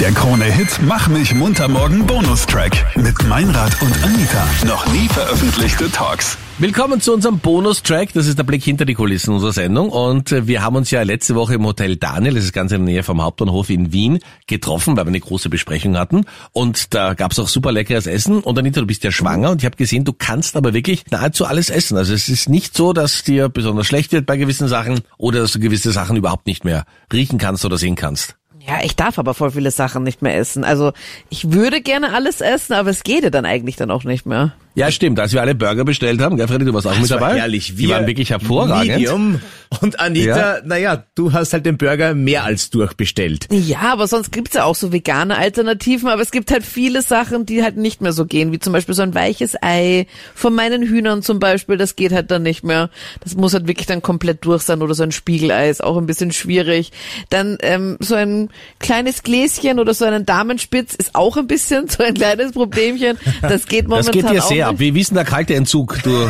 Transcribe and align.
Der 0.00 0.12
Krone-Hit 0.12 0.78
Mach 0.82 1.08
mich 1.08 1.34
munter 1.34 1.66
morgen 1.66 2.06
Bonustrack 2.06 2.96
mit 2.96 3.20
Meinrad 3.26 3.82
und 3.82 3.92
Anita. 4.04 4.46
Noch 4.64 4.86
nie 4.92 5.08
veröffentlichte 5.08 5.90
Talks. 5.90 6.38
Willkommen 6.58 7.00
zu 7.00 7.12
unserem 7.12 7.40
Bonustrack. 7.40 8.12
Das 8.12 8.28
ist 8.28 8.38
der 8.38 8.44
Blick 8.44 8.62
hinter 8.62 8.84
die 8.84 8.94
Kulissen 8.94 9.34
unserer 9.34 9.52
Sendung. 9.52 9.90
Und 9.90 10.30
äh, 10.30 10.46
wir 10.46 10.62
haben 10.62 10.76
uns 10.76 10.92
ja 10.92 11.02
letzte 11.02 11.34
Woche 11.34 11.54
im 11.54 11.66
Hotel 11.66 11.96
Daniel, 11.96 12.34
das 12.34 12.44
ist 12.44 12.52
ganz 12.52 12.70
in 12.70 12.86
der 12.86 12.94
Nähe 12.94 13.02
vom 13.02 13.20
Hauptbahnhof 13.20 13.70
in 13.70 13.92
Wien, 13.92 14.20
getroffen, 14.46 14.96
weil 14.96 15.04
wir 15.04 15.08
eine 15.08 15.18
große 15.18 15.48
Besprechung 15.48 15.98
hatten. 15.98 16.26
Und 16.52 16.94
da 16.94 17.14
gab's 17.14 17.40
auch 17.40 17.48
super 17.48 17.72
leckeres 17.72 18.06
Essen. 18.06 18.38
Und 18.38 18.56
Anita, 18.56 18.80
du 18.80 18.86
bist 18.86 19.02
ja 19.02 19.10
schwanger 19.10 19.50
und 19.50 19.62
ich 19.62 19.66
habe 19.66 19.76
gesehen, 19.76 20.04
du 20.04 20.12
kannst 20.12 20.54
aber 20.54 20.74
wirklich 20.74 21.10
nahezu 21.10 21.44
alles 21.44 21.70
essen. 21.70 21.96
Also 21.96 22.14
es 22.14 22.28
ist 22.28 22.48
nicht 22.48 22.76
so, 22.76 22.92
dass 22.92 23.24
dir 23.24 23.48
besonders 23.48 23.88
schlecht 23.88 24.12
wird 24.12 24.26
bei 24.26 24.36
gewissen 24.36 24.68
Sachen 24.68 25.00
oder 25.16 25.40
dass 25.40 25.50
du 25.50 25.58
gewisse 25.58 25.90
Sachen 25.90 26.16
überhaupt 26.16 26.46
nicht 26.46 26.64
mehr 26.64 26.84
riechen 27.12 27.38
kannst 27.38 27.64
oder 27.64 27.78
sehen 27.78 27.96
kannst. 27.96 28.37
Ja, 28.68 28.80
ich 28.82 28.96
darf 28.96 29.18
aber 29.18 29.32
voll 29.32 29.52
viele 29.52 29.70
Sachen 29.70 30.02
nicht 30.02 30.20
mehr 30.20 30.36
essen. 30.36 30.62
Also 30.62 30.92
ich 31.30 31.52
würde 31.52 31.80
gerne 31.80 32.12
alles 32.12 32.42
essen, 32.42 32.74
aber 32.74 32.90
es 32.90 33.02
geht 33.02 33.24
ja 33.24 33.30
dann 33.30 33.46
eigentlich 33.46 33.76
dann 33.76 33.90
auch 33.90 34.04
nicht 34.04 34.26
mehr. 34.26 34.52
Ja, 34.78 34.90
stimmt. 34.92 35.18
Als 35.20 35.32
wir 35.32 35.40
alle 35.40 35.54
Burger 35.54 35.84
bestellt 35.84 36.20
haben, 36.20 36.36
gell, 36.36 36.46
Freddy, 36.48 36.64
du 36.64 36.72
warst 36.74 36.86
auch 36.86 36.98
mit 36.98 37.10
war 37.10 37.18
dabei. 37.20 37.38
herrlich. 37.40 37.74
Die 37.76 37.88
waren 37.88 38.06
wirklich 38.06 38.30
hervorragend. 38.30 38.92
Medium. 38.92 39.40
Und 39.80 40.00
Anita, 40.00 40.56
Ja. 40.56 40.60
naja, 40.64 41.04
du 41.14 41.32
hast 41.32 41.52
halt 41.52 41.66
den 41.66 41.76
Burger 41.76 42.14
mehr 42.14 42.44
als 42.44 42.70
durchbestellt. 42.70 43.46
Ja, 43.50 43.80
aber 43.92 44.06
sonst 44.06 44.32
gibt's 44.32 44.54
ja 44.54 44.64
auch 44.64 44.74
so 44.74 44.92
vegane 44.92 45.36
Alternativen, 45.36 46.08
aber 46.08 46.22
es 46.22 46.30
gibt 46.30 46.50
halt 46.50 46.64
viele 46.64 47.02
Sachen, 47.02 47.44
die 47.44 47.62
halt 47.62 47.76
nicht 47.76 48.00
mehr 48.00 48.12
so 48.12 48.24
gehen, 48.24 48.50
wie 48.52 48.58
zum 48.58 48.72
Beispiel 48.72 48.94
so 48.94 49.02
ein 49.02 49.14
weiches 49.14 49.56
Ei 49.60 50.06
von 50.34 50.54
meinen 50.54 50.82
Hühnern 50.82 51.22
zum 51.22 51.38
Beispiel, 51.38 51.76
das 51.76 51.96
geht 51.96 52.12
halt 52.12 52.30
dann 52.30 52.42
nicht 52.44 52.64
mehr. 52.64 52.88
Das 53.22 53.34
muss 53.36 53.52
halt 53.52 53.66
wirklich 53.68 53.86
dann 53.86 54.00
komplett 54.00 54.44
durch 54.46 54.62
sein 54.62 54.80
oder 54.80 54.94
so 54.94 55.02
ein 55.02 55.12
Spiegelei 55.12 55.68
ist 55.68 55.84
auch 55.84 55.98
ein 55.98 56.06
bisschen 56.06 56.32
schwierig. 56.32 56.90
Dann 57.28 57.58
ähm, 57.60 57.98
so 58.00 58.14
ein 58.14 58.48
kleines 58.78 59.22
Gläschen 59.22 59.78
oder 59.80 59.92
so 59.92 60.06
einen 60.06 60.24
Damenspitz 60.24 60.94
ist 60.94 61.14
auch 61.14 61.36
ein 61.36 61.46
bisschen 61.46 61.88
so 61.88 62.02
ein 62.04 62.14
kleines 62.14 62.52
Problemchen. 62.52 63.18
Das 63.42 63.66
geht 63.66 63.86
momentan 63.88 64.12
Das 64.22 64.30
geht 64.32 64.40
auch 64.40 64.48
sehr 64.48 64.67
ab. 64.68 64.78
Wie, 64.78 64.94
wie 64.94 65.00
ist 65.00 65.10
denn 65.10 65.16
der 65.16 65.24
kalte 65.24 65.54
Entzug? 65.54 65.98
Du 66.02 66.28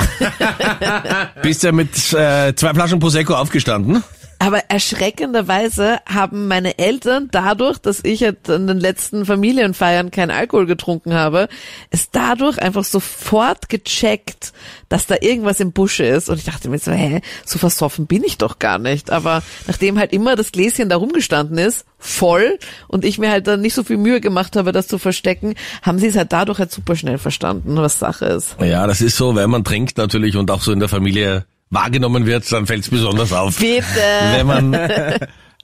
bist 1.42 1.62
ja 1.62 1.72
mit 1.72 2.12
äh, 2.12 2.55
zwei 2.55 2.75
Flaschen 2.75 2.98
Prosecco 2.98 3.34
aufgestanden. 3.34 4.03
Aber 4.41 4.58
erschreckenderweise 4.69 5.98
haben 6.06 6.47
meine 6.47 6.78
Eltern 6.78 7.28
dadurch, 7.33 7.78
dass 7.78 8.05
ich 8.05 8.22
halt 8.22 8.48
in 8.48 8.69
den 8.69 8.78
letzten 8.78 9.27
Familienfeiern 9.27 10.12
keinen 10.12 10.31
Alkohol 10.31 10.67
getrunken 10.67 11.12
habe, 11.12 11.48
es 11.91 12.11
dadurch 12.11 12.61
einfach 12.62 12.84
sofort 12.84 13.69
gecheckt, 13.69 14.53
dass 14.89 15.06
da 15.06 15.16
irgendwas 15.20 15.59
im 15.59 15.72
Busche 15.72 16.05
ist. 16.05 16.28
Und 16.28 16.39
ich 16.39 16.44
dachte 16.44 16.69
mir 16.69 16.78
so, 16.78 16.92
hä, 16.92 17.20
so 17.44 17.59
versoffen 17.59 18.06
bin 18.06 18.22
ich 18.22 18.39
doch 18.39 18.61
gar 18.61 18.78
nicht. 18.78 19.11
Aber 19.11 19.42
nachdem 19.66 19.98
halt 19.98 20.12
immer 20.12 20.36
das 20.36 20.53
Gläschen 20.53 20.89
da 20.89 20.97
rumgestanden 20.97 21.59
ist, 21.59 21.84
voll, 21.98 22.61
und 22.86 23.05
ich 23.05 23.19
mir 23.19 23.31
halt 23.31 23.48
dann 23.48 23.61
nicht 23.61 23.75
so 23.75 23.83
viel 23.83 23.97
Mühe 23.97 24.20
gemacht 24.20 24.55
habe, 24.55 24.70
das 24.70 24.86
zu 24.86 24.98
verstecken, 24.98 25.55
haben 25.83 25.98
sie 25.98 26.06
es 26.06 26.16
halt 26.16 26.33
dadurch 26.33 26.61
halt 26.61 26.70
super 26.70 26.94
schnell 26.94 27.19
verstanden, 27.19 27.77
was 27.77 27.98
Sache 27.98 28.27
ist. 28.27 28.56
Ja, 28.61 28.86
das 28.86 29.00
ist 29.00 29.16
so, 29.16 29.34
wenn 29.34 29.50
man 29.50 29.64
trinkt 29.64 29.98
natürlich 29.98 30.36
und 30.36 30.50
auch 30.53 30.62
so 30.62 30.70
in 30.70 30.78
der 30.78 30.89
Familie 30.89 31.44
wahrgenommen 31.70 32.27
wird, 32.27 32.50
dann 32.50 32.66
fällt 32.66 32.84
es 32.84 32.91
besonders 32.91 33.33
auf. 33.33 33.58
Bitte. 33.58 33.84
Wenn 34.33 34.47
man 34.47 34.74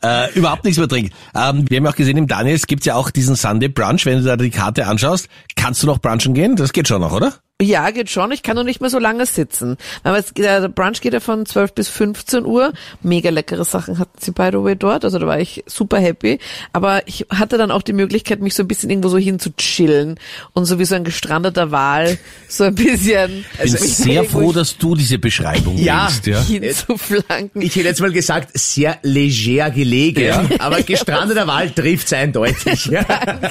äh, 0.04 0.32
überhaupt 0.34 0.64
nichts 0.64 0.78
mehr 0.78 0.88
trinkt. 0.88 1.14
Ähm, 1.34 1.64
wir 1.68 1.78
haben 1.78 1.86
auch 1.86 1.96
gesehen, 1.96 2.16
im 2.16 2.26
Daniels 2.26 2.66
gibt's 2.66 2.86
ja 2.86 2.94
auch 2.94 3.10
diesen 3.10 3.36
Sunday 3.36 3.68
Brunch. 3.68 4.04
Wenn 4.06 4.18
du 4.18 4.24
da 4.24 4.36
die 4.36 4.50
Karte 4.50 4.86
anschaust, 4.86 5.28
kannst 5.56 5.82
du 5.82 5.86
noch 5.86 5.98
brunchen 5.98 6.34
gehen? 6.34 6.56
Das 6.56 6.72
geht 6.72 6.88
schon 6.88 7.00
noch, 7.00 7.12
oder? 7.12 7.34
Ja, 7.62 7.90
geht 7.90 8.10
schon. 8.10 8.32
Ich 8.32 8.42
kann 8.42 8.56
nur 8.56 8.64
nicht 8.64 8.80
mehr 8.80 8.90
so 8.90 8.98
lange 8.98 9.26
sitzen. 9.26 9.76
Aber 10.02 10.18
es, 10.18 10.34
der 10.34 10.68
Brunch 10.68 11.00
geht 11.00 11.12
ja 11.12 11.20
von 11.20 11.46
12 11.46 11.72
bis 11.72 11.88
15 11.88 12.44
Uhr. 12.46 12.72
Mega 13.00 13.30
leckere 13.30 13.64
Sachen 13.64 14.00
hatten 14.00 14.18
sie 14.20 14.32
by 14.32 14.48
the 14.50 14.58
way 14.58 14.74
dort. 14.74 15.04
Also 15.04 15.20
da 15.20 15.26
war 15.28 15.38
ich 15.38 15.62
super 15.68 16.00
happy. 16.00 16.40
Aber 16.72 17.06
ich 17.06 17.26
hatte 17.30 17.56
dann 17.56 17.70
auch 17.70 17.82
die 17.82 17.92
Möglichkeit, 17.92 18.40
mich 18.40 18.54
so 18.54 18.64
ein 18.64 18.66
bisschen 18.68 18.90
irgendwo 18.90 19.08
so 19.08 19.18
hin 19.18 19.38
zu 19.38 19.54
chillen 19.54 20.18
und 20.52 20.64
so 20.64 20.80
wie 20.80 20.84
so 20.84 20.96
ein 20.96 21.04
gestrandeter 21.04 21.70
Wal 21.70 22.18
so 22.48 22.64
ein 22.64 22.74
bisschen 22.74 23.44
Ich 23.62 23.70
bin 23.72 23.80
sehr 23.88 24.24
froh, 24.24 24.50
dass 24.52 24.76
du 24.76 24.96
diese 24.96 25.18
Beschreibung 25.20 25.78
Ja. 25.78 26.08
wählst. 26.08 26.26
Ja. 26.26 26.42
hinzuflanken. 26.42 27.62
Ich 27.62 27.76
hätte 27.76 27.86
jetzt 27.86 28.00
mal 28.00 28.10
gesagt, 28.10 28.50
sehr 28.58 28.98
leger 29.02 29.70
gelegen, 29.70 30.50
aber 30.58 30.82
gestrandeter 30.82 31.46
Wald 31.46 31.76
trifft's 31.76 32.12
eindeutig. 32.12 32.86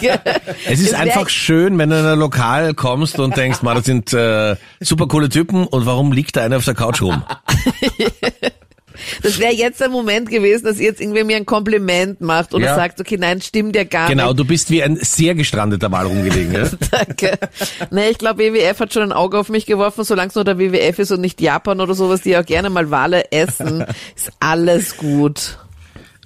Ja. 0.01 0.19
Es 0.65 0.79
ist 0.81 0.87
Es 0.89 0.93
einfach 0.93 1.29
schön, 1.29 1.77
wenn 1.77 1.89
du 1.89 1.97
in 1.99 2.05
ein 2.05 2.19
Lokal 2.19 2.73
kommst 2.73 3.17
und 3.19 3.37
denkst, 3.37 3.61
man, 3.61 3.75
das 3.77 3.92
sind 3.93 4.13
äh, 4.13 4.55
super 4.81 5.07
coole 5.07 5.29
Typen 5.29 5.65
und 5.67 5.85
warum 5.85 6.11
liegt 6.11 6.35
da 6.35 6.41
einer 6.43 6.57
auf 6.57 6.65
der 6.65 6.73
Couch 6.75 7.01
rum? 7.01 7.23
Das 9.23 9.39
wäre 9.39 9.53
jetzt 9.53 9.81
der 9.81 9.89
Moment 9.89 10.29
gewesen, 10.29 10.65
dass 10.65 10.77
ihr 10.77 10.85
jetzt 10.85 11.01
irgendwie 11.01 11.23
mir 11.23 11.35
ein 11.37 11.47
Kompliment 11.47 12.21
macht 12.21 12.53
oder 12.53 12.65
Ja. 12.67 12.75
sagt, 12.75 12.99
okay, 13.01 13.17
nein, 13.17 13.41
stimmt 13.41 13.75
ja 13.75 13.83
gar 13.85 14.07
Genau, 14.07 14.27
nicht. 14.27 14.39
du 14.39 14.45
bist 14.45 14.69
wie 14.69 14.83
ein 14.83 14.97
sehr 15.01 15.33
gestrandeter 15.33 15.91
Wal 15.91 16.05
rumgelegen. 16.05 16.53
Ja? 16.53 16.69
Danke. 16.91 17.39
Nee, 17.89 18.09
ich 18.09 18.19
glaube, 18.19 18.43
WWF 18.43 18.79
hat 18.79 18.93
schon 18.93 19.01
ein 19.03 19.11
Auge 19.11 19.39
auf 19.39 19.49
mich 19.49 19.65
geworfen, 19.65 20.03
solange 20.03 20.29
es 20.29 20.35
nur 20.35 20.43
der 20.43 20.59
WWF 20.59 20.99
ist 20.99 21.11
und 21.11 21.21
nicht 21.21 21.41
Japan 21.41 21.81
oder 21.81 21.95
sowas, 21.95 22.21
die 22.21 22.37
auch 22.37 22.45
gerne 22.45 22.69
mal 22.69 22.91
Wale 22.91 23.31
essen, 23.31 23.83
ist 24.15 24.31
alles 24.39 24.95
gut. 24.97 25.57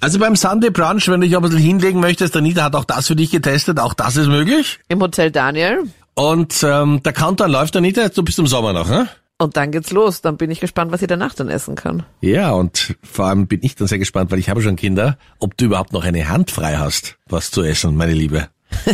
Also 0.00 0.18
beim 0.18 0.36
Sunday 0.36 0.70
Brunch, 0.70 1.08
wenn 1.08 1.20
du 1.22 1.26
dich 1.26 1.36
ein 1.36 1.42
bisschen 1.42 1.58
hinlegen 1.58 2.00
möchtest, 2.00 2.36
Anita 2.36 2.64
hat 2.64 2.76
auch 2.76 2.84
das 2.84 3.06
für 3.08 3.16
dich 3.16 3.30
getestet, 3.30 3.80
auch 3.80 3.94
das 3.94 4.16
ist 4.16 4.28
möglich. 4.28 4.78
Im 4.88 5.00
Hotel 5.00 5.30
Daniel. 5.30 5.84
Und 6.18 6.64
ähm, 6.64 7.00
der 7.04 7.12
Countdown 7.12 7.48
läuft, 7.48 7.76
Anita, 7.76 8.08
du 8.08 8.24
bist 8.24 8.40
im 8.40 8.48
Sommer 8.48 8.72
noch, 8.72 8.88
ne? 8.88 9.08
Und 9.38 9.56
dann 9.56 9.70
geht's 9.70 9.92
los. 9.92 10.20
Dann 10.20 10.36
bin 10.36 10.50
ich 10.50 10.58
gespannt, 10.58 10.90
was 10.90 11.00
ich 11.00 11.06
danach 11.06 11.32
dann 11.32 11.48
essen 11.48 11.76
kann. 11.76 12.02
Ja, 12.20 12.50
und 12.50 12.96
vor 13.04 13.26
allem 13.26 13.46
bin 13.46 13.60
ich 13.62 13.76
dann 13.76 13.86
sehr 13.86 14.00
gespannt, 14.00 14.32
weil 14.32 14.40
ich 14.40 14.48
habe 14.48 14.60
schon 14.60 14.74
Kinder, 14.74 15.16
ob 15.38 15.56
du 15.56 15.66
überhaupt 15.66 15.92
noch 15.92 16.02
eine 16.02 16.28
Hand 16.28 16.50
frei 16.50 16.76
hast, 16.76 17.18
was 17.28 17.52
zu 17.52 17.62
essen, 17.62 17.94
meine 17.96 18.14
Liebe. 18.14 18.48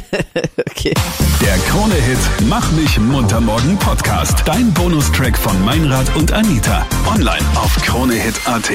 Okay. 0.71 0.93
Der 1.41 1.57
Krone-Hit 1.71 2.19
Mach 2.49 2.71
mich 2.73 2.99
munter 2.99 3.41
morgen 3.41 3.79
Podcast. 3.79 4.43
Dein 4.45 4.75
Bonustrack 4.75 5.39
von 5.39 5.65
Meinrad 5.65 6.15
und 6.17 6.31
Anita. 6.33 6.87
Online 7.07 7.47
auf 7.55 7.75
kronehit.at. 7.77 8.71